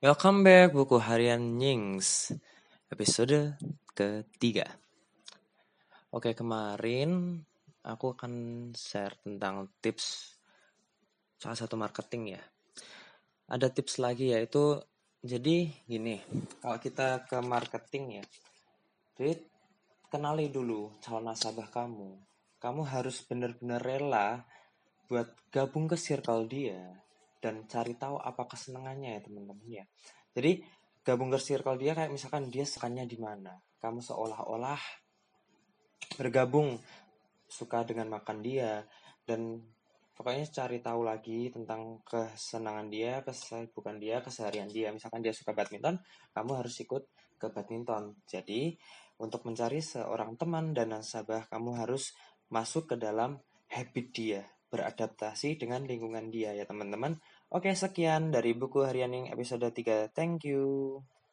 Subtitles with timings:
[0.00, 2.32] Welcome back buku harian Nyings
[2.88, 3.52] episode
[3.92, 4.64] ketiga.
[6.08, 7.36] Oke kemarin
[7.84, 8.32] aku akan
[8.72, 10.40] share tentang tips
[11.36, 12.40] salah satu marketing ya.
[13.52, 14.80] Ada tips lagi yaitu
[15.20, 16.16] jadi gini
[16.64, 18.24] kalau kita ke marketing ya,
[19.20, 19.36] jadi
[20.08, 22.16] kenali dulu calon nasabah kamu.
[22.56, 24.48] Kamu harus benar-benar rela
[25.12, 26.99] buat gabung ke circle dia
[27.40, 29.84] dan cari tahu apa kesenangannya ya teman-teman ya.
[30.36, 30.60] Jadi
[31.00, 33.56] gabung ke circle dia kayak misalkan dia sukanya di mana.
[33.80, 34.80] Kamu seolah-olah
[36.20, 36.76] bergabung
[37.48, 38.84] suka dengan makan dia
[39.24, 39.58] dan
[40.14, 44.92] pokoknya cari tahu lagi tentang kesenangan dia, kesibukan dia, keseharian dia.
[44.92, 45.96] Misalkan dia suka badminton,
[46.36, 47.08] kamu harus ikut
[47.40, 48.20] ke badminton.
[48.28, 48.76] Jadi,
[49.16, 52.12] untuk mencari seorang teman dan nasabah, kamu harus
[52.52, 53.40] masuk ke dalam
[53.72, 57.18] habit dia beradaptasi dengan lingkungan dia ya teman-teman.
[57.50, 60.14] Oke, sekian dari buku harian yang episode 3.
[60.14, 61.02] Thank you.